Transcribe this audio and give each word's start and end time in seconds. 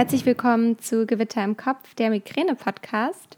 Herzlich 0.00 0.24
willkommen 0.24 0.78
zu 0.78 1.04
Gewitter 1.04 1.44
im 1.44 1.58
Kopf, 1.58 1.94
der 1.94 2.08
Migräne-Podcast. 2.08 3.36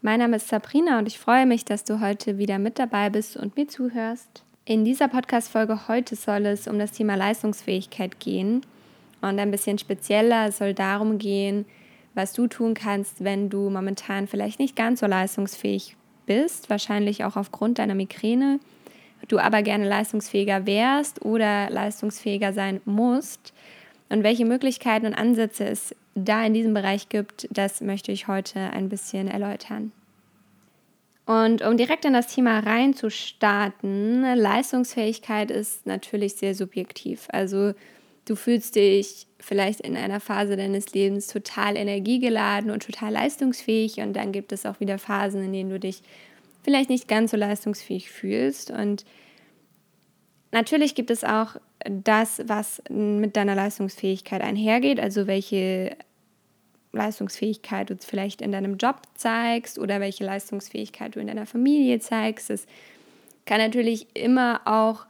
Mein 0.00 0.18
Name 0.18 0.34
ist 0.34 0.48
Sabrina 0.48 0.98
und 0.98 1.06
ich 1.06 1.16
freue 1.16 1.46
mich, 1.46 1.64
dass 1.64 1.84
du 1.84 2.00
heute 2.00 2.38
wieder 2.38 2.58
mit 2.58 2.80
dabei 2.80 3.08
bist 3.08 3.36
und 3.36 3.56
mir 3.56 3.68
zuhörst. 3.68 4.42
In 4.64 4.84
dieser 4.84 5.06
Podcast-Folge 5.06 5.86
heute 5.86 6.16
soll 6.16 6.46
es 6.46 6.66
um 6.66 6.80
das 6.80 6.90
Thema 6.90 7.14
Leistungsfähigkeit 7.14 8.18
gehen 8.18 8.62
und 9.20 9.38
ein 9.38 9.52
bisschen 9.52 9.78
spezieller 9.78 10.50
soll 10.50 10.74
darum 10.74 11.18
gehen, 11.18 11.66
was 12.14 12.32
du 12.32 12.48
tun 12.48 12.74
kannst, 12.74 13.22
wenn 13.22 13.48
du 13.48 13.70
momentan 13.70 14.26
vielleicht 14.26 14.58
nicht 14.58 14.74
ganz 14.74 14.98
so 14.98 15.06
leistungsfähig 15.06 15.96
bist, 16.26 16.68
wahrscheinlich 16.68 17.22
auch 17.24 17.36
aufgrund 17.36 17.78
deiner 17.78 17.94
Migräne, 17.94 18.58
du 19.28 19.38
aber 19.38 19.62
gerne 19.62 19.88
leistungsfähiger 19.88 20.66
wärst 20.66 21.24
oder 21.24 21.70
leistungsfähiger 21.70 22.52
sein 22.52 22.80
musst 22.86 23.54
und 24.12 24.24
welche 24.24 24.44
Möglichkeiten 24.44 25.06
und 25.06 25.14
Ansätze 25.14 25.64
es 25.64 25.94
da 26.14 26.44
in 26.44 26.52
diesem 26.52 26.74
Bereich 26.74 27.08
gibt, 27.08 27.48
das 27.50 27.80
möchte 27.80 28.12
ich 28.12 28.28
heute 28.28 28.60
ein 28.60 28.90
bisschen 28.90 29.26
erläutern. 29.26 29.90
Und 31.24 31.62
um 31.62 31.78
direkt 31.78 32.04
in 32.04 32.12
das 32.12 32.26
Thema 32.26 32.58
reinzustarten, 32.58 34.22
Leistungsfähigkeit 34.36 35.50
ist 35.50 35.86
natürlich 35.86 36.34
sehr 36.34 36.54
subjektiv. 36.54 37.26
Also 37.32 37.72
du 38.26 38.36
fühlst 38.36 38.74
dich 38.74 39.26
vielleicht 39.40 39.80
in 39.80 39.96
einer 39.96 40.20
Phase 40.20 40.58
deines 40.58 40.92
Lebens 40.92 41.28
total 41.28 41.78
energiegeladen 41.78 42.70
und 42.70 42.84
total 42.84 43.12
leistungsfähig 43.12 43.98
und 44.00 44.12
dann 44.12 44.30
gibt 44.32 44.52
es 44.52 44.66
auch 44.66 44.78
wieder 44.78 44.98
Phasen, 44.98 45.42
in 45.42 45.54
denen 45.54 45.70
du 45.70 45.80
dich 45.80 46.02
vielleicht 46.62 46.90
nicht 46.90 47.08
ganz 47.08 47.30
so 47.30 47.38
leistungsfähig 47.38 48.10
fühlst 48.10 48.70
und 48.70 49.06
natürlich 50.52 50.94
gibt 50.94 51.10
es 51.10 51.24
auch 51.24 51.56
das, 51.84 52.42
was 52.46 52.82
mit 52.88 53.36
deiner 53.36 53.54
Leistungsfähigkeit 53.54 54.40
einhergeht, 54.42 55.00
also 55.00 55.26
welche 55.26 55.96
Leistungsfähigkeit 56.92 57.90
du 57.90 57.96
vielleicht 57.98 58.42
in 58.42 58.52
deinem 58.52 58.76
Job 58.76 59.02
zeigst 59.14 59.78
oder 59.78 60.00
welche 60.00 60.24
Leistungsfähigkeit 60.24 61.16
du 61.16 61.20
in 61.20 61.26
deiner 61.26 61.46
Familie 61.46 61.98
zeigst. 62.00 62.50
Es 62.50 62.66
kann 63.46 63.58
natürlich 63.58 64.06
immer 64.14 64.60
auch 64.66 65.06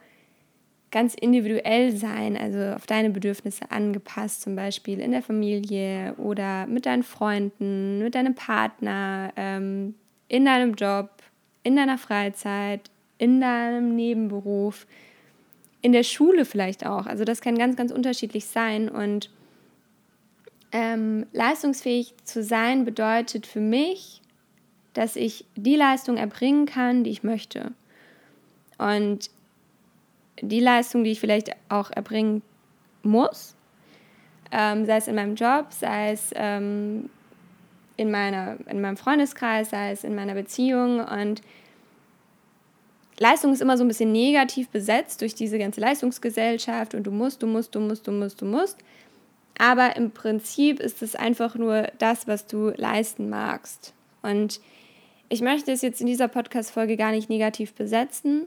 ganz 0.93 1.15
individuell 1.15 1.97
sein, 1.97 2.37
also 2.37 2.77
auf 2.77 2.87
deine 2.87 3.11
Bedürfnisse 3.11 3.71
angepasst, 3.71 4.43
zum 4.43 4.55
Beispiel 4.55 5.01
in 5.01 5.11
der 5.11 5.23
Familie 5.23 6.15
oder 6.19 6.67
mit 6.67 6.87
deinen 6.87 7.03
Freunden, 7.03 7.99
mit 7.99 8.15
deinem 8.15 8.35
Partner, 8.35 9.33
ähm, 9.37 9.95
in 10.29 10.45
deinem 10.45 10.75
Job, 10.75 11.11
in 11.63 11.77
deiner 11.77 11.99
Freizeit, 11.99 12.91
in 13.19 13.41
deinem 13.41 13.97
Nebenberuf 13.97 14.87
in 15.83 15.93
der 15.93 16.05
Schule 16.05 16.45
vielleicht 16.45 16.87
auch. 16.87 17.07
Also 17.07 17.25
das 17.25 17.41
kann 17.41 17.59
ganz, 17.59 17.77
ganz 17.77 17.93
unterschiedlich 17.93 18.47
sein. 18.47 18.89
Und 18.89 19.31
ähm, 20.71 21.27
leistungsfähig 21.33 22.15
zu 22.25 22.43
sein 22.43 22.85
bedeutet 22.85 23.47
für 23.47 23.61
mich, 23.61 24.23
dass 24.95 25.17
ich 25.17 25.45
die 25.57 25.77
Leistung 25.77 26.17
erbringen 26.17 26.67
kann, 26.67 27.05
die 27.05 27.11
ich 27.11 27.23
möchte. 27.23 27.73
Und 28.79 29.31
die 30.41 30.61
Leistung, 30.61 31.05
die 31.05 31.11
ich 31.13 31.21
vielleicht 31.21 31.51
auch 31.69 31.91
erbringen 31.91 32.43
muss, 33.03 33.55
ähm, 34.51 34.87
sei 34.87 34.97
es 34.97 35.09
in 35.09 35.15
meinem 35.15 35.35
Job, 35.35 35.67
sei 35.71 36.13
es 36.13 36.31
ähm, 36.35 37.11
in, 37.97 38.11
meiner, 38.11 38.57
in 38.69 38.81
meinem 38.81 38.97
Freundeskreis, 38.97 39.71
sei 39.71 39.93
es 39.93 40.05
in 40.05 40.15
meiner 40.15 40.35
Beziehung. 40.35 41.01
Und 41.01 41.43
Leistung 43.23 43.53
ist 43.53 43.63
immer 43.63 43.79
so 43.79 43.85
ein 43.85 43.89
bisschen 43.89 44.13
negativ 44.13 44.69
besetzt 44.69 45.21
durch 45.21 45.35
diese 45.35 45.59
ganze 45.59 45.81
Leistungsgesellschaft 45.81 46.95
und 46.95 47.05
du 47.05 47.11
musst, 47.11 47.43
du 47.43 47.47
musst, 47.47 47.75
du 47.75 47.81
musst, 47.81 48.07
du 48.07 48.13
musst, 48.13 48.41
du 48.41 48.45
musst. 48.45 48.79
Aber 49.59 49.97
im 49.97 50.11
Prinzip 50.11 50.81
ist 50.81 51.03
es 51.03 51.15
einfach 51.15 51.55
nur 51.55 51.89
das, 51.99 52.27
was 52.27 52.47
du 52.47 52.71
leisten 52.71 53.31
magst. 53.31 53.95
Und 54.23 54.61
ich 55.29 55.41
möchte 55.41 55.71
es 55.71 55.83
jetzt 55.83 56.01
in 56.01 56.07
dieser 56.07 56.29
Podcast-Folge 56.29 56.97
gar 56.97 57.13
nicht 57.13 57.31
negativ 57.31 57.75
besetzen, 57.75 58.47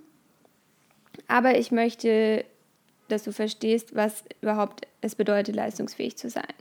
aber 1.28 1.58
ich 1.58 1.72
möchte, 1.72 2.44
dass 3.08 3.24
du 3.24 3.32
verstehst, 3.32 3.96
was 3.96 4.24
überhaupt 4.42 4.88
es 5.02 5.16
bedeutet, 5.16 5.56
leistungsfähig 5.56 6.18
zu 6.18 6.30
sein. 6.30 6.54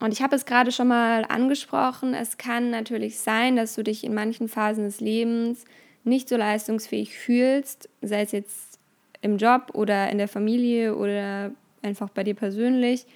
Und 0.00 0.12
ich 0.12 0.22
habe 0.22 0.34
es 0.34 0.46
gerade 0.46 0.72
schon 0.72 0.88
mal 0.88 1.24
angesprochen, 1.28 2.14
es 2.14 2.38
kann 2.38 2.70
natürlich 2.70 3.18
sein, 3.18 3.56
dass 3.56 3.74
du 3.74 3.84
dich 3.84 4.04
in 4.04 4.14
manchen 4.14 4.48
Phasen 4.48 4.84
des 4.84 5.00
Lebens 5.00 5.64
nicht 6.04 6.28
so 6.28 6.36
leistungsfähig 6.36 7.16
fühlst, 7.16 7.88
sei 8.00 8.22
es 8.22 8.32
jetzt 8.32 8.78
im 9.20 9.36
Job 9.36 9.70
oder 9.74 10.10
in 10.10 10.18
der 10.18 10.28
Familie 10.28 10.96
oder 10.96 11.52
einfach 11.82 12.10
bei 12.10 12.24
dir 12.24 12.34
persönlich, 12.34 13.06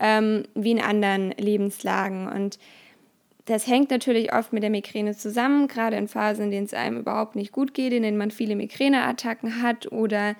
ähm, 0.00 0.44
wie 0.54 0.72
in 0.72 0.80
anderen 0.80 1.32
Lebenslagen. 1.32 2.28
Und 2.28 2.58
das 3.44 3.66
hängt 3.66 3.90
natürlich 3.90 4.32
oft 4.32 4.52
mit 4.52 4.62
der 4.62 4.70
Migräne 4.70 5.16
zusammen, 5.16 5.68
gerade 5.68 5.96
in 5.96 6.08
Phasen, 6.08 6.46
in 6.46 6.50
denen 6.50 6.66
es 6.66 6.74
einem 6.74 6.98
überhaupt 6.98 7.36
nicht 7.36 7.52
gut 7.52 7.74
geht, 7.74 7.92
in 7.92 8.02
denen 8.02 8.18
man 8.18 8.30
viele 8.30 8.56
Migräneattacken 8.56 9.62
hat 9.62 9.90
oder 9.90 10.36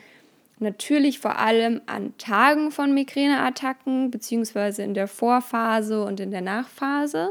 natürlich 0.58 1.18
vor 1.18 1.38
allem 1.38 1.80
an 1.86 2.16
Tagen 2.18 2.70
von 2.70 2.94
Migräneattacken, 2.94 4.10
beziehungsweise 4.10 4.82
in 4.82 4.94
der 4.94 5.08
Vorphase 5.08 6.04
und 6.04 6.20
in 6.20 6.30
der 6.30 6.40
Nachphase. 6.40 7.30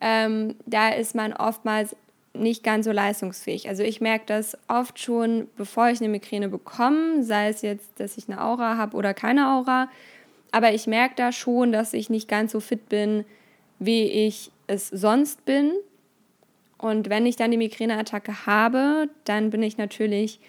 Ähm, 0.00 0.56
da 0.66 0.90
ist 0.90 1.14
man 1.14 1.32
oftmals 1.32 1.96
nicht 2.32 2.62
ganz 2.62 2.84
so 2.84 2.92
leistungsfähig. 2.92 3.68
Also 3.68 3.82
ich 3.82 4.00
merke 4.00 4.24
das 4.26 4.56
oft 4.68 4.98
schon, 4.98 5.48
bevor 5.56 5.88
ich 5.88 6.00
eine 6.00 6.08
Migräne 6.08 6.48
bekomme, 6.48 7.22
sei 7.22 7.48
es 7.48 7.62
jetzt, 7.62 7.98
dass 7.98 8.16
ich 8.16 8.28
eine 8.28 8.42
Aura 8.42 8.76
habe 8.76 8.96
oder 8.96 9.14
keine 9.14 9.48
Aura. 9.48 9.88
Aber 10.52 10.72
ich 10.72 10.86
merke 10.86 11.14
da 11.16 11.32
schon, 11.32 11.72
dass 11.72 11.92
ich 11.92 12.10
nicht 12.10 12.28
ganz 12.28 12.52
so 12.52 12.60
fit 12.60 12.88
bin, 12.88 13.24
wie 13.78 14.04
ich 14.04 14.50
es 14.66 14.88
sonst 14.88 15.44
bin. 15.44 15.72
Und 16.78 17.10
wenn 17.10 17.26
ich 17.26 17.36
dann 17.36 17.50
die 17.50 17.56
Migräneattacke 17.56 18.46
habe, 18.46 19.08
dann 19.24 19.50
bin 19.50 19.62
ich 19.62 19.76
natürlich 19.76 20.40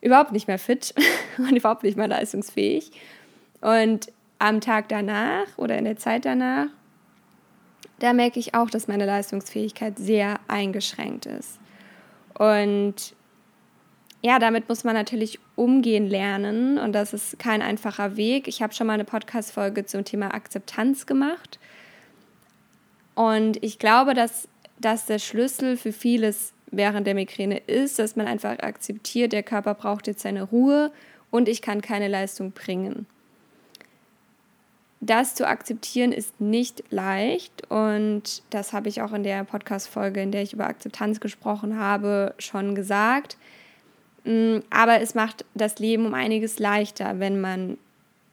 überhaupt 0.00 0.32
nicht 0.32 0.48
mehr 0.48 0.58
fit 0.58 0.94
und 1.38 1.56
überhaupt 1.56 1.84
nicht 1.84 1.96
mehr 1.96 2.08
leistungsfähig. 2.08 2.90
Und 3.60 4.12
am 4.38 4.60
Tag 4.60 4.88
danach 4.88 5.46
oder 5.56 5.78
in 5.78 5.84
der 5.84 5.96
Zeit 5.96 6.24
danach 6.24 6.68
da 8.00 8.12
merke 8.12 8.40
ich 8.40 8.54
auch, 8.54 8.70
dass 8.70 8.88
meine 8.88 9.06
Leistungsfähigkeit 9.06 9.98
sehr 9.98 10.40
eingeschränkt 10.48 11.26
ist. 11.26 11.58
Und 12.34 13.14
ja, 14.22 14.38
damit 14.38 14.68
muss 14.68 14.84
man 14.84 14.94
natürlich 14.94 15.38
umgehen 15.54 16.06
lernen 16.06 16.78
und 16.78 16.92
das 16.92 17.12
ist 17.12 17.38
kein 17.38 17.62
einfacher 17.62 18.16
Weg. 18.16 18.48
Ich 18.48 18.62
habe 18.62 18.74
schon 18.74 18.86
mal 18.86 18.94
eine 18.94 19.04
Podcast-Folge 19.04 19.86
zum 19.86 20.04
Thema 20.04 20.34
Akzeptanz 20.34 21.06
gemacht 21.06 21.58
und 23.14 23.62
ich 23.62 23.78
glaube, 23.78 24.14
dass 24.14 24.48
das 24.78 25.06
der 25.06 25.18
Schlüssel 25.18 25.76
für 25.76 25.92
vieles 25.92 26.52
während 26.70 27.06
der 27.06 27.14
Migräne 27.14 27.58
ist, 27.58 27.98
dass 27.98 28.16
man 28.16 28.26
einfach 28.26 28.58
akzeptiert, 28.58 29.32
der 29.32 29.42
Körper 29.42 29.74
braucht 29.74 30.06
jetzt 30.06 30.22
seine 30.22 30.42
Ruhe 30.42 30.90
und 31.30 31.48
ich 31.48 31.62
kann 31.62 31.80
keine 31.82 32.08
Leistung 32.08 32.52
bringen 32.52 33.06
das 35.00 35.34
zu 35.34 35.48
akzeptieren 35.48 36.12
ist 36.12 36.40
nicht 36.40 36.84
leicht 36.90 37.70
und 37.70 38.42
das 38.50 38.74
habe 38.74 38.90
ich 38.90 39.00
auch 39.00 39.12
in 39.12 39.22
der 39.22 39.44
Podcast-Folge, 39.44 40.20
in 40.20 40.30
der 40.30 40.42
ich 40.42 40.52
über 40.52 40.66
Akzeptanz 40.66 41.20
gesprochen 41.20 41.78
habe, 41.78 42.34
schon 42.38 42.74
gesagt. 42.74 43.38
Mm, 44.24 44.58
aber 44.68 45.00
es 45.00 45.14
macht 45.14 45.46
das 45.54 45.78
Leben 45.78 46.04
um 46.04 46.12
einiges 46.12 46.58
leichter, 46.58 47.18
wenn 47.18 47.40
man 47.40 47.78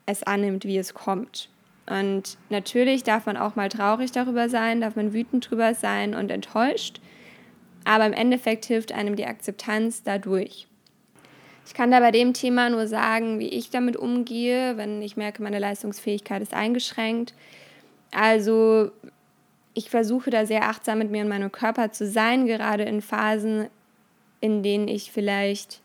es 0.06 0.24
annimmt, 0.24 0.66
wie 0.66 0.78
es 0.78 0.94
kommt. 0.94 1.50
Und 1.90 2.38
natürlich 2.50 3.04
darf 3.04 3.26
man 3.26 3.38
auch 3.38 3.56
mal 3.56 3.70
traurig 3.70 4.12
darüber 4.12 4.50
sein, 4.50 4.82
darf 4.82 4.98
man 4.98 5.14
wütend 5.14 5.50
drüber 5.50 5.74
sein 5.74 6.14
und 6.14 6.30
enttäuscht. 6.32 7.00
Aber 7.86 8.06
im 8.06 8.12
Endeffekt 8.14 8.66
hilft 8.66 8.92
einem 8.92 9.16
die 9.16 9.26
Akzeptanz 9.26 10.04
dadurch. 10.04 10.68
Ich 11.68 11.74
kann 11.74 11.92
da 11.92 12.00
bei 12.00 12.12
dem 12.12 12.34
Thema 12.34 12.70
nur 12.70 12.88
sagen, 12.88 13.40
wie 13.40 13.50
ich 13.50 13.70
damit 13.70 13.98
umgehe, 13.98 14.78
wenn 14.78 15.02
ich 15.02 15.18
merke, 15.18 15.44
meine 15.44 15.60
Leistungsfähigkeit 15.60 16.42
ist 16.42 16.54
eingeschränkt. 16.54 17.34
Also 18.12 18.92
ich 19.74 19.90
versuche 19.90 20.30
da 20.30 20.46
sehr 20.46 20.64
achtsam 20.64 21.00
mit 21.00 21.12
mir 21.12 21.24
und 21.24 21.28
meinem 21.28 21.52
Körper 21.52 21.92
zu 21.92 22.08
sein, 22.08 22.46
gerade 22.46 22.84
in 22.84 23.02
Phasen, 23.02 23.68
in 24.40 24.64
denen 24.64 24.88
ich 24.88 25.12
vielleicht 25.12 25.82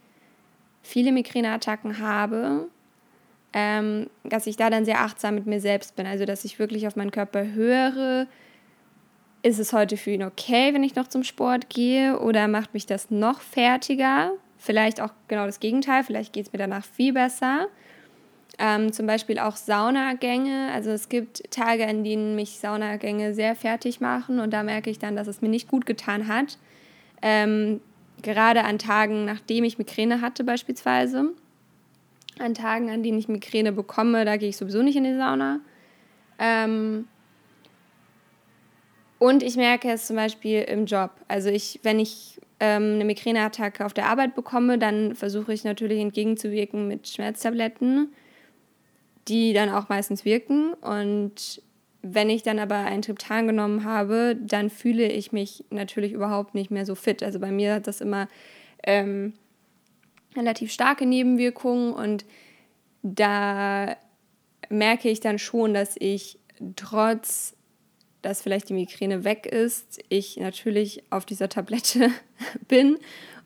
viele 0.83 1.11
Migräneattacken 1.11 1.99
habe, 1.99 2.69
ähm, 3.53 4.09
dass 4.23 4.47
ich 4.47 4.57
da 4.57 4.71
dann 4.71 4.85
sehr 4.85 5.01
achtsam 5.01 5.35
mit 5.35 5.47
mir 5.47 5.61
selbst 5.61 5.97
bin. 5.97 6.07
Also 6.07 6.27
dass 6.27 6.45
ich 6.45 6.61
wirklich 6.61 6.87
auf 6.87 6.95
meinen 6.95 7.11
Körper 7.11 7.45
höre. 7.45 8.29
Ist 9.43 9.59
es 9.59 9.73
heute 9.73 9.97
für 9.97 10.13
ihn 10.13 10.23
okay, 10.23 10.73
wenn 10.73 10.85
ich 10.85 10.95
noch 10.95 11.09
zum 11.09 11.25
Sport 11.25 11.69
gehe 11.71 12.21
oder 12.21 12.47
macht 12.47 12.73
mich 12.73 12.87
das 12.87 13.11
noch 13.11 13.41
fertiger? 13.41 14.31
Vielleicht 14.65 15.01
auch 15.01 15.11
genau 15.27 15.47
das 15.47 15.59
Gegenteil, 15.59 16.05
vielleicht 16.05 16.33
geht 16.33 16.47
es 16.47 16.53
mir 16.53 16.59
danach 16.61 16.85
viel 16.85 17.13
besser. 17.13 17.67
Ähm, 18.61 18.93
zum 18.93 19.09
Beispiel 19.09 19.41
auch 19.41 19.57
Saunagänge. 19.57 20.71
Also 20.73 20.91
es 20.91 21.09
gibt 21.09 21.51
Tage, 21.51 21.83
in 21.83 22.05
denen 22.05 22.37
mich 22.37 22.61
Saunagänge 22.61 23.35
sehr 23.35 23.57
fertig 23.57 24.01
machen 24.01 24.39
und 24.39 24.53
da 24.53 24.63
merke 24.63 24.89
ich 24.89 25.01
dann, 25.01 25.17
dass 25.17 25.27
es 25.27 25.43
mir 25.43 25.49
nicht 25.49 25.67
gut 25.67 25.85
getan 25.85 26.29
hat. 26.29 26.59
Ähm, 27.23 27.81
gerade 28.23 28.63
an 28.63 28.79
Tagen, 28.79 29.25
nachdem 29.25 29.65
ich 29.65 29.79
Migräne 29.79 30.21
hatte 30.21 30.45
beispielsweise. 30.45 31.33
An 32.39 32.55
Tagen, 32.55 32.89
an 32.89 33.03
denen 33.03 33.19
ich 33.19 33.27
Migräne 33.27 33.73
bekomme, 33.73 34.25
da 34.25 34.37
gehe 34.37 34.51
ich 34.51 34.57
sowieso 34.57 34.83
nicht 34.83 34.95
in 34.95 35.03
die 35.03 35.17
Sauna. 35.17 35.59
Ähm, 36.39 37.09
Und 39.23 39.45
ich 39.45 39.55
merke 39.55 39.89
es 39.89 40.09
zum 40.09 40.17
Beispiel 40.17 40.63
im 40.63 40.85
Job. 40.85 41.13
Also 41.29 41.49
ich, 41.49 41.79
wenn 41.85 42.01
ich 42.01 42.41
ähm, 42.59 42.95
eine 42.95 43.05
Migräneattacke 43.05 43.87
auf 43.87 43.95
der 43.95 44.07
Arbeit 44.07 44.35
bekomme, 44.35 44.79
dann 44.79 45.15
versuche 45.15 45.53
ich 45.53 45.63
natürlich 45.63 46.01
entgegenzuwirken 46.01 46.89
mit 46.89 47.07
Schmerztabletten, 47.07 48.13
die 49.29 49.53
dann 49.53 49.71
auch 49.71 49.89
meistens 49.89 50.25
wirken. 50.25 50.75
Und 50.75 51.63
wenn 52.03 52.31
ich 52.31 52.43
dann 52.43 52.59
aber 52.59 52.75
ein 52.75 53.03
Triptan 53.03 53.47
genommen 53.47 53.85
habe, 53.85 54.37
dann 54.41 54.71
fühle 54.71 55.07
ich 55.07 55.31
mich 55.31 55.67
natürlich 55.71 56.11
überhaupt 56.11 56.57
nicht 56.57 56.73
mehr 56.73 56.85
so 56.85 56.97
fit. 56.97 57.23
Also 57.23 57.39
bei 57.39 57.53
mir 57.53 57.75
hat 57.75 57.87
das 57.87 58.01
immer 58.01 58.27
ähm, 58.83 59.35
relativ 60.35 60.73
starke 60.73 61.07
Nebenwirkungen 61.07 61.93
und 61.93 62.25
da 63.05 63.97
merke 64.69 65.09
ich 65.11 65.21
dann 65.21 65.39
schon, 65.39 65.75
dass 65.75 65.95
ich 65.97 66.41
trotz 66.75 67.55
dass 68.23 68.43
vielleicht 68.43 68.69
die 68.69 68.75
Migräne 68.75 69.25
weg 69.25 69.47
ist, 69.47 70.01
ich 70.09 70.37
natürlich 70.37 71.03
auf 71.11 71.27
dieser 71.27 71.49
Tablette 71.49 72.11
bin 72.69 72.99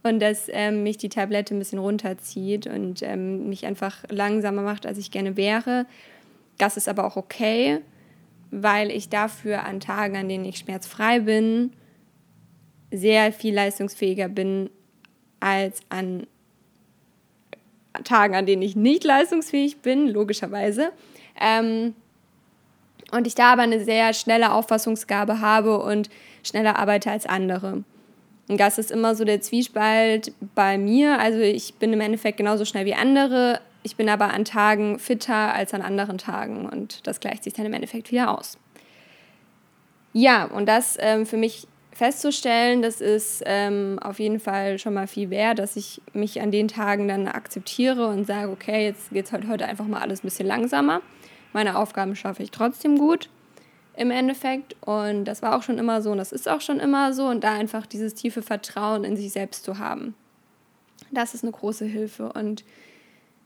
und 0.02 0.20
dass 0.20 0.48
ähm, 0.52 0.82
mich 0.82 0.98
die 0.98 1.08
Tablette 1.08 1.54
ein 1.54 1.58
bisschen 1.58 1.78
runterzieht 1.78 2.66
und 2.66 3.02
ähm, 3.02 3.48
mich 3.48 3.66
einfach 3.66 4.04
langsamer 4.08 4.62
macht, 4.62 4.86
als 4.86 4.98
ich 4.98 5.10
gerne 5.10 5.36
wäre. 5.36 5.86
Das 6.58 6.76
ist 6.76 6.88
aber 6.88 7.04
auch 7.06 7.16
okay, 7.16 7.80
weil 8.50 8.90
ich 8.90 9.08
dafür 9.08 9.64
an 9.64 9.80
Tagen, 9.80 10.16
an 10.16 10.28
denen 10.28 10.44
ich 10.44 10.58
schmerzfrei 10.58 11.20
bin, 11.20 11.72
sehr 12.92 13.32
viel 13.32 13.54
leistungsfähiger 13.54 14.28
bin 14.28 14.70
als 15.40 15.80
an 15.88 16.26
Tagen, 18.04 18.34
an 18.34 18.46
denen 18.46 18.62
ich 18.62 18.76
nicht 18.76 19.04
leistungsfähig 19.04 19.78
bin, 19.78 20.08
logischerweise. 20.08 20.92
Ähm, 21.40 21.94
und 23.12 23.26
ich 23.26 23.34
da 23.34 23.52
aber 23.52 23.62
eine 23.62 23.84
sehr 23.84 24.12
schnelle 24.12 24.52
Auffassungsgabe 24.52 25.40
habe 25.40 25.78
und 25.78 26.10
schneller 26.42 26.78
arbeite 26.78 27.10
als 27.10 27.26
andere. 27.26 27.84
Und 28.48 28.60
das 28.60 28.78
ist 28.78 28.90
immer 28.90 29.14
so 29.14 29.24
der 29.24 29.40
Zwiespalt 29.40 30.32
bei 30.54 30.78
mir. 30.78 31.18
Also 31.18 31.40
ich 31.40 31.74
bin 31.74 31.92
im 31.92 32.00
Endeffekt 32.00 32.36
genauso 32.36 32.64
schnell 32.64 32.86
wie 32.86 32.94
andere. 32.94 33.60
Ich 33.82 33.96
bin 33.96 34.08
aber 34.08 34.32
an 34.32 34.44
Tagen 34.44 34.98
fitter 34.98 35.54
als 35.54 35.74
an 35.74 35.82
anderen 35.82 36.18
Tagen 36.18 36.66
und 36.66 37.06
das 37.06 37.20
gleicht 37.20 37.44
sich 37.44 37.52
dann 37.52 37.66
im 37.66 37.72
Endeffekt 37.72 38.10
wieder 38.10 38.36
aus. 38.36 38.58
Ja, 40.12 40.44
und 40.44 40.66
das 40.66 40.96
ähm, 41.00 41.26
für 41.26 41.36
mich 41.36 41.66
festzustellen, 41.92 42.82
das 42.82 43.00
ist 43.00 43.42
ähm, 43.46 43.98
auf 44.02 44.18
jeden 44.18 44.40
Fall 44.40 44.78
schon 44.78 44.94
mal 44.94 45.06
viel 45.06 45.30
wert, 45.30 45.58
dass 45.58 45.76
ich 45.76 46.00
mich 46.12 46.40
an 46.40 46.50
den 46.50 46.68
Tagen 46.68 47.08
dann 47.08 47.26
akzeptiere 47.26 48.06
und 48.08 48.26
sage, 48.26 48.50
okay, 48.50 48.84
jetzt 48.84 49.10
geht 49.10 49.26
es 49.26 49.32
halt 49.32 49.48
heute 49.48 49.66
einfach 49.66 49.86
mal 49.86 50.00
alles 50.00 50.22
ein 50.22 50.26
bisschen 50.26 50.46
langsamer. 50.46 51.00
Meine 51.56 51.78
Aufgaben 51.78 52.14
schaffe 52.14 52.42
ich 52.42 52.50
trotzdem 52.50 52.98
gut 52.98 53.30
im 53.96 54.10
Endeffekt. 54.10 54.76
Und 54.82 55.24
das 55.24 55.40
war 55.40 55.56
auch 55.56 55.62
schon 55.62 55.78
immer 55.78 56.02
so 56.02 56.10
und 56.10 56.18
das 56.18 56.30
ist 56.30 56.50
auch 56.50 56.60
schon 56.60 56.78
immer 56.80 57.14
so. 57.14 57.28
Und 57.28 57.44
da 57.44 57.54
einfach 57.54 57.86
dieses 57.86 58.12
tiefe 58.12 58.42
Vertrauen 58.42 59.04
in 59.04 59.16
sich 59.16 59.32
selbst 59.32 59.64
zu 59.64 59.78
haben. 59.78 60.14
Das 61.12 61.32
ist 61.32 61.44
eine 61.44 61.52
große 61.52 61.86
Hilfe. 61.86 62.30
Und 62.30 62.62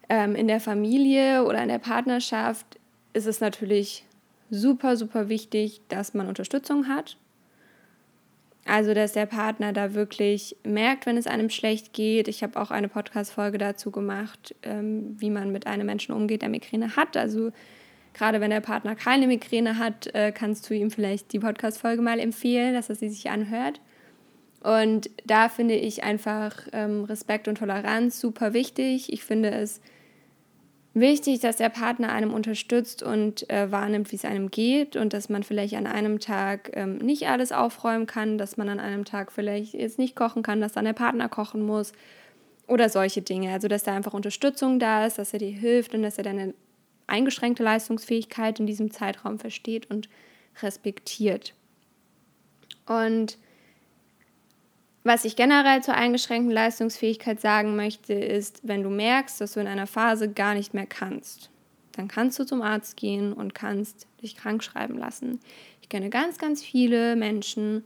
ähm, 0.08 0.34
in 0.34 0.48
der 0.48 0.58
Familie 0.58 1.44
oder 1.44 1.62
in 1.62 1.68
der 1.68 1.78
Partnerschaft 1.78 2.80
ist 3.12 3.28
es 3.28 3.40
natürlich 3.40 4.04
super, 4.50 4.96
super 4.96 5.28
wichtig, 5.28 5.80
dass 5.88 6.12
man 6.12 6.26
Unterstützung 6.26 6.88
hat. 6.88 7.16
Also, 8.66 8.92
dass 8.92 9.12
der 9.12 9.26
Partner 9.26 9.72
da 9.72 9.94
wirklich 9.94 10.56
merkt, 10.64 11.06
wenn 11.06 11.16
es 11.16 11.28
einem 11.28 11.48
schlecht 11.48 11.92
geht. 11.92 12.26
Ich 12.26 12.42
habe 12.42 12.60
auch 12.60 12.72
eine 12.72 12.88
Podcast-Folge 12.88 13.58
dazu 13.58 13.92
gemacht, 13.92 14.56
ähm, 14.64 15.14
wie 15.16 15.30
man 15.30 15.52
mit 15.52 15.68
einem 15.68 15.86
Menschen 15.86 16.12
umgeht, 16.12 16.42
der 16.42 16.48
Migräne 16.48 16.96
hat. 16.96 17.16
Also, 17.16 17.52
Gerade 18.12 18.40
wenn 18.40 18.50
der 18.50 18.60
Partner 18.60 18.94
keine 18.94 19.26
Migräne 19.26 19.78
hat, 19.78 20.12
äh, 20.14 20.32
kannst 20.32 20.68
du 20.68 20.74
ihm 20.74 20.90
vielleicht 20.90 21.32
die 21.32 21.38
Podcast-Folge 21.38 22.02
mal 22.02 22.18
empfehlen, 22.18 22.74
dass 22.74 22.88
er 22.88 22.96
sie 22.96 23.08
sich 23.08 23.30
anhört. 23.30 23.80
Und 24.62 25.08
da 25.24 25.48
finde 25.48 25.74
ich 25.74 26.04
einfach 26.04 26.54
ähm, 26.72 27.04
Respekt 27.04 27.48
und 27.48 27.58
Toleranz 27.58 28.20
super 28.20 28.52
wichtig. 28.52 29.12
Ich 29.12 29.24
finde 29.24 29.50
es 29.50 29.80
wichtig, 30.92 31.40
dass 31.40 31.56
der 31.56 31.70
Partner 31.70 32.12
einem 32.12 32.34
unterstützt 32.34 33.02
und 33.02 33.48
äh, 33.48 33.70
wahrnimmt, 33.70 34.12
wie 34.12 34.16
es 34.16 34.24
einem 34.24 34.50
geht 34.50 34.96
und 34.96 35.12
dass 35.12 35.28
man 35.28 35.44
vielleicht 35.44 35.74
an 35.74 35.86
einem 35.86 36.18
Tag 36.18 36.70
ähm, 36.74 36.98
nicht 36.98 37.28
alles 37.28 37.52
aufräumen 37.52 38.06
kann, 38.06 38.38
dass 38.38 38.56
man 38.56 38.68
an 38.68 38.80
einem 38.80 39.04
Tag 39.04 39.32
vielleicht 39.32 39.74
jetzt 39.74 39.98
nicht 39.98 40.16
kochen 40.16 40.42
kann, 40.42 40.60
dass 40.60 40.72
dann 40.72 40.84
der 40.84 40.92
Partner 40.92 41.28
kochen 41.28 41.62
muss 41.62 41.92
oder 42.66 42.88
solche 42.88 43.22
Dinge. 43.22 43.52
Also 43.52 43.68
dass 43.68 43.84
da 43.84 43.94
einfach 43.94 44.14
Unterstützung 44.14 44.78
da 44.78 45.06
ist, 45.06 45.18
dass 45.18 45.32
er 45.32 45.38
dir 45.38 45.52
hilft 45.52 45.94
und 45.94 46.02
dass 46.02 46.18
er 46.18 46.24
deine 46.24 46.54
eingeschränkte 47.10 47.62
Leistungsfähigkeit 47.62 48.60
in 48.60 48.66
diesem 48.66 48.90
Zeitraum 48.90 49.38
versteht 49.38 49.90
und 49.90 50.08
respektiert. 50.62 51.54
Und 52.86 53.38
was 55.02 55.24
ich 55.24 55.36
generell 55.36 55.82
zur 55.82 55.94
eingeschränkten 55.94 56.52
Leistungsfähigkeit 56.52 57.40
sagen 57.40 57.74
möchte, 57.74 58.12
ist, 58.12 58.60
wenn 58.62 58.82
du 58.82 58.90
merkst, 58.90 59.40
dass 59.40 59.52
du 59.52 59.60
in 59.60 59.66
einer 59.66 59.86
Phase 59.86 60.30
gar 60.30 60.54
nicht 60.54 60.74
mehr 60.74 60.86
kannst, 60.86 61.50
dann 61.92 62.08
kannst 62.08 62.38
du 62.38 62.44
zum 62.44 62.60
Arzt 62.62 62.96
gehen 62.96 63.32
und 63.32 63.54
kannst 63.54 64.06
dich 64.22 64.36
krank 64.36 64.62
schreiben 64.62 64.98
lassen. 64.98 65.40
Ich 65.80 65.88
kenne 65.88 66.10
ganz, 66.10 66.38
ganz 66.38 66.62
viele 66.62 67.16
Menschen, 67.16 67.84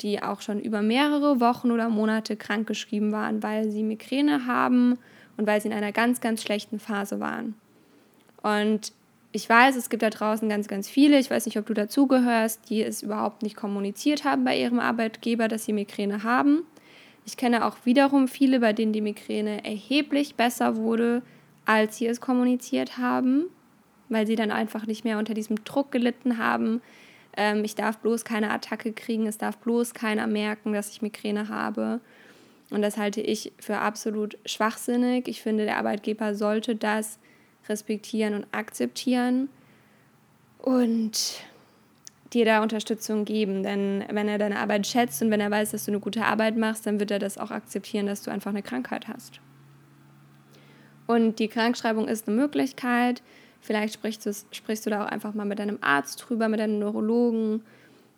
die 0.00 0.22
auch 0.22 0.40
schon 0.40 0.60
über 0.60 0.82
mehrere 0.82 1.40
Wochen 1.40 1.70
oder 1.70 1.88
Monate 1.88 2.36
krankgeschrieben 2.36 3.12
waren, 3.12 3.42
weil 3.42 3.70
sie 3.70 3.82
Migräne 3.82 4.46
haben 4.46 4.98
und 5.36 5.46
weil 5.46 5.60
sie 5.60 5.68
in 5.68 5.74
einer 5.74 5.92
ganz, 5.92 6.20
ganz 6.20 6.42
schlechten 6.42 6.78
Phase 6.78 7.20
waren. 7.20 7.54
Und 8.46 8.92
ich 9.32 9.48
weiß, 9.48 9.74
es 9.74 9.90
gibt 9.90 10.04
da 10.04 10.10
draußen 10.10 10.48
ganz, 10.48 10.68
ganz 10.68 10.88
viele, 10.88 11.18
ich 11.18 11.30
weiß 11.32 11.46
nicht, 11.46 11.58
ob 11.58 11.66
du 11.66 11.74
dazugehörst, 11.74 12.70
die 12.70 12.80
es 12.80 13.02
überhaupt 13.02 13.42
nicht 13.42 13.56
kommuniziert 13.56 14.22
haben 14.22 14.44
bei 14.44 14.56
ihrem 14.56 14.78
Arbeitgeber, 14.78 15.48
dass 15.48 15.64
sie 15.64 15.72
Migräne 15.72 16.22
haben. 16.22 16.62
Ich 17.26 17.36
kenne 17.36 17.66
auch 17.66 17.76
wiederum 17.82 18.28
viele, 18.28 18.60
bei 18.60 18.72
denen 18.72 18.92
die 18.92 19.00
Migräne 19.00 19.64
erheblich 19.64 20.36
besser 20.36 20.76
wurde, 20.76 21.22
als 21.64 21.96
sie 21.96 22.06
es 22.06 22.20
kommuniziert 22.20 22.98
haben, 22.98 23.46
weil 24.10 24.28
sie 24.28 24.36
dann 24.36 24.52
einfach 24.52 24.86
nicht 24.86 25.02
mehr 25.02 25.18
unter 25.18 25.34
diesem 25.34 25.64
Druck 25.64 25.90
gelitten 25.90 26.38
haben. 26.38 26.82
Ähm, 27.36 27.64
ich 27.64 27.74
darf 27.74 27.98
bloß 27.98 28.24
keine 28.24 28.52
Attacke 28.52 28.92
kriegen, 28.92 29.26
es 29.26 29.38
darf 29.38 29.58
bloß 29.58 29.92
keiner 29.92 30.28
merken, 30.28 30.72
dass 30.72 30.90
ich 30.90 31.02
Migräne 31.02 31.48
habe. 31.48 32.00
Und 32.70 32.82
das 32.82 32.96
halte 32.96 33.20
ich 33.20 33.52
für 33.58 33.78
absolut 33.78 34.38
schwachsinnig. 34.46 35.26
Ich 35.26 35.42
finde, 35.42 35.64
der 35.64 35.78
Arbeitgeber 35.78 36.36
sollte 36.36 36.76
das 36.76 37.18
respektieren 37.68 38.34
und 38.34 38.46
akzeptieren 38.52 39.48
und 40.58 41.40
dir 42.32 42.44
da 42.44 42.62
Unterstützung 42.62 43.24
geben. 43.24 43.62
Denn 43.62 44.04
wenn 44.10 44.28
er 44.28 44.38
deine 44.38 44.58
Arbeit 44.58 44.86
schätzt 44.86 45.22
und 45.22 45.30
wenn 45.30 45.40
er 45.40 45.50
weiß, 45.50 45.70
dass 45.70 45.84
du 45.84 45.90
eine 45.90 46.00
gute 46.00 46.24
Arbeit 46.24 46.56
machst, 46.56 46.86
dann 46.86 47.00
wird 47.00 47.10
er 47.10 47.18
das 47.18 47.38
auch 47.38 47.50
akzeptieren, 47.50 48.06
dass 48.06 48.22
du 48.22 48.30
einfach 48.30 48.50
eine 48.50 48.62
Krankheit 48.62 49.08
hast. 49.08 49.40
Und 51.06 51.38
die 51.38 51.48
Krankschreibung 51.48 52.08
ist 52.08 52.26
eine 52.26 52.36
Möglichkeit. 52.36 53.22
Vielleicht 53.60 53.94
sprichst 53.94 54.26
du, 54.26 54.32
sprichst 54.50 54.86
du 54.86 54.90
da 54.90 55.04
auch 55.04 55.08
einfach 55.08 55.34
mal 55.34 55.46
mit 55.46 55.58
deinem 55.58 55.78
Arzt 55.80 56.24
drüber, 56.28 56.48
mit 56.48 56.60
deinem 56.60 56.78
Neurologen 56.78 57.62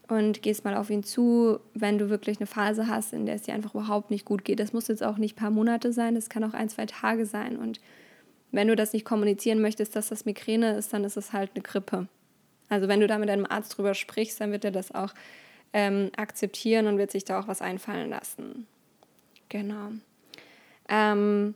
und 0.08 0.42
gehst 0.42 0.64
mal 0.64 0.74
auf 0.74 0.88
ihn 0.88 1.04
zu, 1.04 1.60
wenn 1.74 1.98
du 1.98 2.08
wirklich 2.08 2.38
eine 2.38 2.46
Phase 2.46 2.86
hast, 2.86 3.12
in 3.12 3.26
der 3.26 3.34
es 3.34 3.42
dir 3.42 3.54
einfach 3.54 3.74
überhaupt 3.74 4.10
nicht 4.10 4.24
gut 4.24 4.44
geht. 4.44 4.58
Das 4.58 4.72
muss 4.72 4.88
jetzt 4.88 5.02
auch 5.02 5.18
nicht 5.18 5.36
ein 5.36 5.40
paar 5.40 5.50
Monate 5.50 5.92
sein, 5.92 6.14
das 6.14 6.30
kann 6.30 6.44
auch 6.44 6.54
ein, 6.54 6.70
zwei 6.70 6.86
Tage 6.86 7.26
sein. 7.26 7.56
Und 7.56 7.78
wenn 8.50 8.68
du 8.68 8.76
das 8.76 8.92
nicht 8.92 9.04
kommunizieren 9.04 9.60
möchtest, 9.60 9.94
dass 9.96 10.08
das 10.08 10.24
Migräne 10.24 10.76
ist, 10.76 10.92
dann 10.92 11.04
ist 11.04 11.16
es 11.16 11.32
halt 11.32 11.50
eine 11.54 11.62
Grippe. 11.62 12.08
Also 12.68 12.88
wenn 12.88 13.00
du 13.00 13.06
da 13.06 13.18
mit 13.18 13.28
deinem 13.28 13.46
Arzt 13.46 13.76
drüber 13.76 13.94
sprichst, 13.94 14.40
dann 14.40 14.52
wird 14.52 14.64
er 14.64 14.70
das 14.70 14.94
auch 14.94 15.14
ähm, 15.72 16.10
akzeptieren 16.16 16.86
und 16.86 16.98
wird 16.98 17.10
sich 17.10 17.24
da 17.24 17.40
auch 17.40 17.48
was 17.48 17.62
einfallen 17.62 18.10
lassen. 18.10 18.66
Genau. 19.48 19.90
Ähm, 20.88 21.54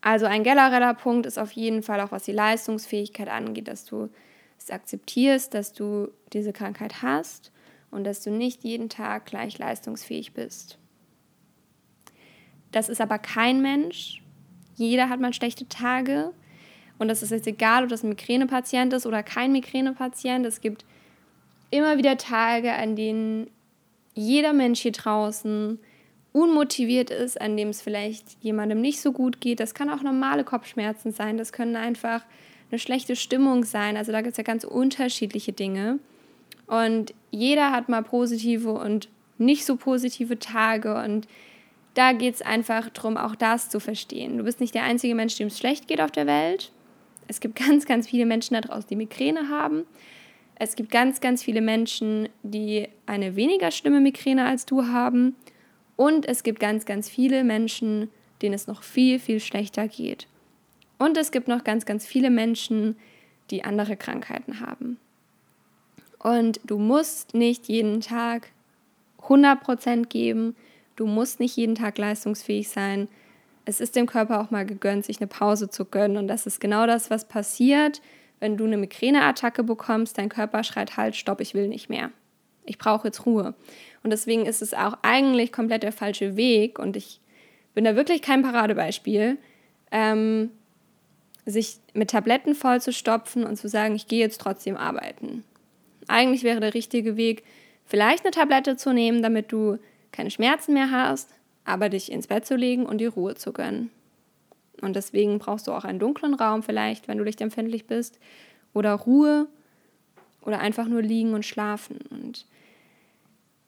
also 0.00 0.26
ein 0.26 0.44
genereller 0.44 0.94
Punkt 0.94 1.26
ist 1.26 1.38
auf 1.38 1.52
jeden 1.52 1.82
Fall 1.82 2.00
auch, 2.00 2.12
was 2.12 2.24
die 2.24 2.32
Leistungsfähigkeit 2.32 3.28
angeht, 3.28 3.68
dass 3.68 3.84
du 3.84 4.08
es 4.58 4.70
akzeptierst, 4.70 5.52
dass 5.52 5.72
du 5.72 6.08
diese 6.32 6.52
Krankheit 6.52 7.02
hast 7.02 7.52
und 7.90 8.04
dass 8.04 8.22
du 8.22 8.30
nicht 8.30 8.64
jeden 8.64 8.88
Tag 8.88 9.26
gleich 9.26 9.58
leistungsfähig 9.58 10.32
bist. 10.32 10.78
Das 12.72 12.88
ist 12.88 13.00
aber 13.00 13.18
kein 13.18 13.62
Mensch, 13.62 14.22
jeder 14.76 15.08
hat 15.08 15.20
mal 15.20 15.34
schlechte 15.34 15.68
Tage. 15.68 16.32
Und 16.98 17.08
das 17.08 17.22
ist 17.22 17.30
jetzt 17.30 17.46
egal, 17.46 17.84
ob 17.84 17.90
das 17.90 18.02
ein 18.02 18.10
Migränepatient 18.10 18.92
ist 18.92 19.06
oder 19.06 19.22
kein 19.22 19.52
Migränepatient. 19.52 20.46
Es 20.46 20.60
gibt 20.60 20.84
immer 21.70 21.98
wieder 21.98 22.16
Tage, 22.16 22.72
an 22.72 22.96
denen 22.96 23.50
jeder 24.14 24.52
Mensch 24.52 24.80
hier 24.80 24.92
draußen 24.92 25.78
unmotiviert 26.32 27.10
ist, 27.10 27.40
an 27.40 27.56
dem 27.56 27.68
es 27.68 27.82
vielleicht 27.82 28.36
jemandem 28.42 28.80
nicht 28.80 29.00
so 29.00 29.12
gut 29.12 29.40
geht. 29.40 29.60
Das 29.60 29.74
kann 29.74 29.90
auch 29.90 30.02
normale 30.02 30.44
Kopfschmerzen 30.44 31.12
sein. 31.12 31.38
Das 31.38 31.52
können 31.52 31.76
einfach 31.76 32.22
eine 32.70 32.78
schlechte 32.78 33.16
Stimmung 33.16 33.64
sein. 33.64 33.96
Also 33.96 34.12
da 34.12 34.20
gibt 34.20 34.32
es 34.32 34.36
ja 34.36 34.44
ganz 34.44 34.64
unterschiedliche 34.64 35.52
Dinge. 35.52 35.98
Und 36.66 37.14
jeder 37.30 37.72
hat 37.72 37.88
mal 37.88 38.02
positive 38.02 38.72
und 38.72 39.08
nicht 39.38 39.64
so 39.64 39.76
positive 39.76 40.38
Tage. 40.38 40.94
Und 41.02 41.28
da 41.96 42.12
geht 42.12 42.34
es 42.34 42.42
einfach 42.42 42.90
darum, 42.90 43.16
auch 43.16 43.34
das 43.34 43.70
zu 43.70 43.80
verstehen. 43.80 44.36
Du 44.36 44.44
bist 44.44 44.60
nicht 44.60 44.74
der 44.74 44.82
einzige 44.82 45.14
Mensch, 45.14 45.36
dem 45.36 45.48
es 45.48 45.58
schlecht 45.58 45.88
geht 45.88 46.00
auf 46.00 46.10
der 46.10 46.26
Welt. 46.26 46.70
Es 47.26 47.40
gibt 47.40 47.56
ganz, 47.56 47.86
ganz 47.86 48.08
viele 48.08 48.26
Menschen 48.26 48.54
da 48.54 48.60
draußen, 48.60 48.88
die 48.88 48.96
Migräne 48.96 49.48
haben. 49.48 49.86
Es 50.56 50.76
gibt 50.76 50.90
ganz, 50.90 51.20
ganz 51.20 51.42
viele 51.42 51.62
Menschen, 51.62 52.28
die 52.42 52.88
eine 53.06 53.34
weniger 53.34 53.70
schlimme 53.70 54.00
Migräne 54.00 54.46
als 54.46 54.66
du 54.66 54.86
haben. 54.86 55.36
Und 55.96 56.26
es 56.26 56.42
gibt 56.42 56.60
ganz, 56.60 56.84
ganz 56.84 57.08
viele 57.08 57.44
Menschen, 57.44 58.10
denen 58.42 58.54
es 58.54 58.66
noch 58.66 58.82
viel, 58.82 59.18
viel 59.18 59.40
schlechter 59.40 59.88
geht. 59.88 60.28
Und 60.98 61.16
es 61.16 61.30
gibt 61.30 61.48
noch 61.48 61.64
ganz, 61.64 61.86
ganz 61.86 62.06
viele 62.06 62.28
Menschen, 62.28 62.96
die 63.50 63.64
andere 63.64 63.96
Krankheiten 63.96 64.60
haben. 64.60 64.98
Und 66.18 66.60
du 66.64 66.78
musst 66.78 67.34
nicht 67.34 67.68
jeden 67.68 68.02
Tag 68.02 68.50
100% 69.22 70.06
geben. 70.06 70.56
Du 70.96 71.06
musst 71.06 71.40
nicht 71.40 71.56
jeden 71.56 71.74
Tag 71.74 71.98
leistungsfähig 71.98 72.68
sein. 72.68 73.08
Es 73.66 73.80
ist 73.80 73.96
dem 73.96 74.06
Körper 74.06 74.40
auch 74.40 74.50
mal 74.50 74.64
gegönnt, 74.64 75.04
sich 75.04 75.20
eine 75.20 75.26
Pause 75.26 75.68
zu 75.68 75.84
gönnen. 75.84 76.16
Und 76.16 76.28
das 76.28 76.46
ist 76.46 76.60
genau 76.60 76.86
das, 76.86 77.10
was 77.10 77.28
passiert, 77.28 78.00
wenn 78.40 78.56
du 78.56 78.64
eine 78.64 78.78
Migräneattacke 78.78 79.62
bekommst. 79.62 80.18
Dein 80.18 80.30
Körper 80.30 80.64
schreit 80.64 80.96
halt, 80.96 81.14
stopp, 81.14 81.40
ich 81.40 81.54
will 81.54 81.68
nicht 81.68 81.88
mehr. 81.90 82.10
Ich 82.64 82.78
brauche 82.78 83.08
jetzt 83.08 83.26
Ruhe. 83.26 83.54
Und 84.02 84.10
deswegen 84.10 84.46
ist 84.46 84.62
es 84.62 84.72
auch 84.72 84.98
eigentlich 85.02 85.52
komplett 85.52 85.82
der 85.82 85.92
falsche 85.92 86.36
Weg. 86.36 86.78
Und 86.78 86.96
ich 86.96 87.20
bin 87.74 87.84
da 87.84 87.94
wirklich 87.94 88.22
kein 88.22 88.42
Paradebeispiel, 88.42 89.36
ähm, 89.92 90.50
sich 91.44 91.76
mit 91.92 92.10
Tabletten 92.10 92.54
vollzustopfen 92.54 93.44
und 93.44 93.56
zu 93.56 93.68
sagen, 93.68 93.94
ich 93.94 94.08
gehe 94.08 94.20
jetzt 94.20 94.40
trotzdem 94.40 94.76
arbeiten. 94.76 95.44
Eigentlich 96.08 96.42
wäre 96.42 96.60
der 96.60 96.74
richtige 96.74 97.16
Weg, 97.16 97.44
vielleicht 97.84 98.24
eine 98.24 98.30
Tablette 98.32 98.76
zu 98.76 98.92
nehmen, 98.92 99.22
damit 99.22 99.52
du 99.52 99.78
keine 100.16 100.30
Schmerzen 100.30 100.72
mehr 100.72 100.90
hast, 100.90 101.28
aber 101.64 101.90
dich 101.90 102.10
ins 102.10 102.26
Bett 102.26 102.46
zu 102.46 102.56
legen 102.56 102.86
und 102.86 102.98
die 102.98 103.06
Ruhe 103.06 103.34
zu 103.34 103.52
gönnen. 103.52 103.90
Und 104.80 104.96
deswegen 104.96 105.38
brauchst 105.38 105.66
du 105.66 105.72
auch 105.72 105.84
einen 105.84 105.98
dunklen 105.98 106.34
Raum 106.34 106.62
vielleicht, 106.62 107.06
wenn 107.06 107.18
du 107.18 107.24
lichtempfindlich 107.24 107.86
bist, 107.86 108.18
oder 108.72 108.92
Ruhe 108.92 109.46
oder 110.42 110.60
einfach 110.60 110.86
nur 110.86 111.02
liegen 111.02 111.34
und 111.34 111.44
schlafen. 111.44 111.98
Und 112.10 112.46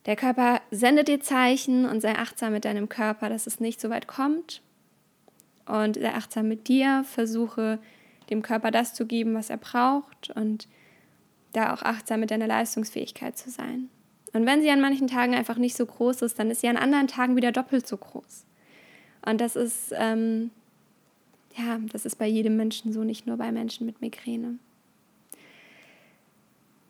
der 0.05 0.15
Körper 0.15 0.61
sendet 0.71 1.07
dir 1.07 1.19
Zeichen 1.19 1.85
und 1.85 2.01
sei 2.01 2.15
achtsam 2.15 2.53
mit 2.53 2.65
deinem 2.65 2.89
Körper, 2.89 3.29
dass 3.29 3.47
es 3.47 3.59
nicht 3.59 3.81
so 3.81 3.89
weit 3.89 4.07
kommt. 4.07 4.61
Und 5.65 5.95
sei 5.95 6.13
achtsam 6.13 6.47
mit 6.47 6.67
dir, 6.67 7.03
versuche 7.05 7.79
dem 8.29 8.41
Körper 8.41 8.71
das 8.71 8.93
zu 8.93 9.05
geben, 9.05 9.33
was 9.33 9.49
er 9.49 9.57
braucht 9.57 10.31
und 10.35 10.67
da 11.53 11.73
auch 11.73 11.81
achtsam 11.81 12.19
mit 12.19 12.31
deiner 12.31 12.47
Leistungsfähigkeit 12.47 13.37
zu 13.37 13.49
sein. 13.49 13.89
Und 14.33 14.45
wenn 14.45 14.61
sie 14.61 14.69
an 14.69 14.81
manchen 14.81 15.07
Tagen 15.07 15.33
einfach 15.33 15.57
nicht 15.57 15.75
so 15.75 15.85
groß 15.85 16.21
ist, 16.21 16.37
dann 16.39 16.51
ist 16.51 16.61
sie 16.61 16.67
an 16.67 16.77
anderen 16.77 17.07
Tagen 17.07 17.35
wieder 17.35 17.51
doppelt 17.51 17.87
so 17.87 17.97
groß. 17.97 18.45
Und 19.25 19.41
das 19.41 19.55
ist, 19.55 19.93
ähm, 19.97 20.51
ja, 21.57 21.79
das 21.91 22.05
ist 22.05 22.17
bei 22.17 22.27
jedem 22.27 22.55
Menschen 22.55 22.93
so, 22.93 23.03
nicht 23.03 23.27
nur 23.27 23.37
bei 23.37 23.51
Menschen 23.51 23.85
mit 23.85 24.01
Migräne. 24.01 24.59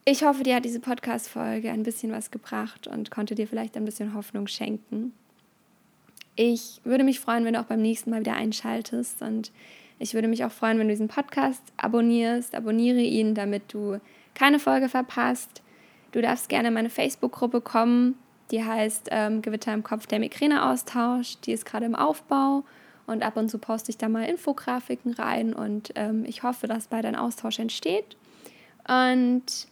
Ich 0.05 0.23
hoffe, 0.23 0.43
dir 0.43 0.55
hat 0.55 0.65
diese 0.65 0.79
Podcast-Folge 0.79 1.71
ein 1.71 1.83
bisschen 1.83 2.11
was 2.11 2.31
gebracht 2.31 2.87
und 2.87 3.11
konnte 3.11 3.35
dir 3.35 3.47
vielleicht 3.47 3.77
ein 3.77 3.85
bisschen 3.85 4.13
Hoffnung 4.13 4.47
schenken. 4.47 5.13
Ich 6.35 6.81
würde 6.83 7.03
mich 7.03 7.19
freuen, 7.19 7.45
wenn 7.45 7.53
du 7.53 7.59
auch 7.59 7.65
beim 7.65 7.81
nächsten 7.81 8.09
Mal 8.09 8.21
wieder 8.21 8.33
einschaltest 8.33 9.21
und 9.21 9.51
ich 9.99 10.13
würde 10.13 10.29
mich 10.29 10.45
auch 10.45 10.51
freuen, 10.51 10.79
wenn 10.79 10.87
du 10.87 10.93
diesen 10.93 11.09
Podcast 11.09 11.61
abonnierst. 11.75 12.55
Abonniere 12.55 13.01
ihn, 13.01 13.35
damit 13.35 13.73
du 13.73 13.99
keine 14.33 14.57
Folge 14.57 14.87
verpasst. 14.87 15.61
Du 16.11 16.21
darfst 16.21 16.49
gerne 16.49 16.69
in 16.69 16.73
meine 16.73 16.89
Facebook-Gruppe 16.89 17.61
kommen. 17.61 18.15
Die 18.51 18.63
heißt 18.63 19.09
ähm, 19.11 19.41
Gewitter 19.41 19.73
im 19.73 19.83
Kopf, 19.83 20.07
der 20.07 20.19
Migräne-Austausch. 20.19 21.37
Die 21.41 21.51
ist 21.51 21.65
gerade 21.65 21.85
im 21.85 21.95
Aufbau 21.95 22.63
und 23.09 23.23
ab 23.23 23.37
und 23.37 23.49
zu 23.49 23.57
poste 23.57 23.91
ich 23.91 23.97
da 23.97 24.07
mal 24.07 24.25
Infografiken 24.25 25.13
rein 25.13 25.53
und 25.53 25.91
ähm, 25.95 26.25
ich 26.27 26.43
hoffe, 26.43 26.67
dass 26.67 26.87
bald 26.87 27.05
ein 27.05 27.15
Austausch 27.15 27.57
entsteht. 27.57 28.15
Und 28.87 29.67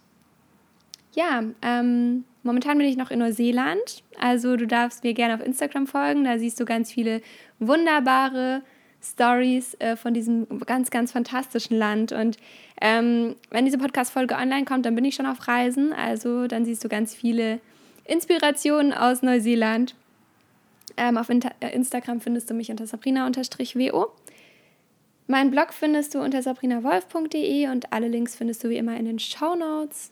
ja, 1.14 1.44
ähm, 1.62 2.24
momentan 2.44 2.78
bin 2.78 2.88
ich 2.88 2.98
noch 2.98 3.12
in 3.12 3.20
Neuseeland. 3.20 4.04
Also 4.20 4.56
du 4.56 4.68
darfst 4.68 5.04
mir 5.04 5.14
gerne 5.14 5.36
auf 5.36 5.46
Instagram 5.46 5.88
folgen. 5.88 6.24
Da 6.24 6.38
siehst 6.40 6.60
du 6.60 6.66
ganz 6.66 6.92
viele 6.92 7.22
wunderbare 7.60 8.62
Stories 9.04 9.76
äh, 9.80 9.96
von 9.96 10.14
diesem 10.14 10.48
ganz, 10.66 10.90
ganz 10.90 11.12
fantastischen 11.12 11.78
Land. 11.78 12.12
Und 12.12 12.38
ähm, 12.82 13.36
wenn 13.50 13.66
diese 13.66 13.78
Podcast-Folge 13.78 14.36
online 14.36 14.66
kommt, 14.66 14.86
dann 14.86 14.96
bin 14.96 15.06
ich 15.06 15.16
schon 15.16 15.26
auf 15.26 15.48
Reisen. 15.48 15.94
Also 15.94 16.48
dann 16.48 16.66
siehst 16.66 16.84
du 16.84 16.90
ganz 16.90 17.16
viele 17.16 17.60
Inspirationen 18.06 18.94
aus 18.94 19.22
Neuseeland. 19.22 19.96
Ähm, 20.96 21.18
auf 21.18 21.30
äh, 21.30 21.40
Instagram 21.74 22.22
findest 22.22 22.50
du 22.50 22.54
mich 22.54 22.72
unter 22.72 22.88
sabrina-wo. 22.88 24.08
Mein 25.30 25.52
Blog 25.52 25.74
findest 25.74 26.16
du 26.16 26.20
unter 26.20 26.42
sabrinawolf.de 26.42 27.68
und 27.68 27.92
alle 27.92 28.08
Links 28.08 28.36
findest 28.36 28.64
du 28.64 28.70
wie 28.70 28.78
immer 28.78 28.96
in 28.96 29.06
den 29.06 29.20
Show 29.20 29.56
Notes. 29.56 30.12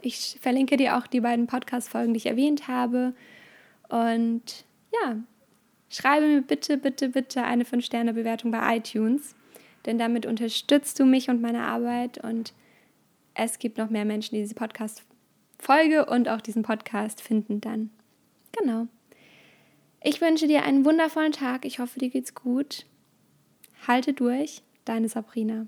Ich 0.00 0.38
verlinke 0.40 0.78
dir 0.78 0.96
auch 0.96 1.06
die 1.06 1.20
beiden 1.20 1.46
Podcast-Folgen, 1.46 2.14
die 2.14 2.18
ich 2.18 2.26
erwähnt 2.26 2.66
habe. 2.66 3.12
Und 3.88 4.64
ja, 4.92 5.16
schreibe 5.96 6.26
mir 6.26 6.42
bitte, 6.42 6.76
bitte, 6.76 7.08
bitte 7.08 7.42
eine 7.44 7.64
5-Sterne-Bewertung 7.64 8.50
bei 8.50 8.76
iTunes, 8.76 9.34
denn 9.86 9.98
damit 9.98 10.26
unterstützt 10.26 10.98
du 10.98 11.04
mich 11.04 11.28
und 11.28 11.40
meine 11.40 11.62
Arbeit 11.62 12.18
und 12.22 12.52
es 13.34 13.58
gibt 13.58 13.78
noch 13.78 13.90
mehr 13.90 14.04
Menschen, 14.04 14.34
die 14.34 14.42
diese 14.42 14.54
Podcast-Folge 14.54 16.06
und 16.06 16.28
auch 16.28 16.40
diesen 16.40 16.62
Podcast 16.62 17.20
finden 17.20 17.60
dann. 17.60 17.90
Genau. 18.52 18.86
Ich 20.02 20.20
wünsche 20.20 20.46
dir 20.46 20.64
einen 20.64 20.84
wundervollen 20.84 21.32
Tag. 21.32 21.64
Ich 21.64 21.78
hoffe, 21.78 21.98
dir 21.98 22.10
geht's 22.10 22.34
gut. 22.34 22.86
Halte 23.86 24.12
durch, 24.12 24.62
deine 24.84 25.08
Sabrina. 25.08 25.66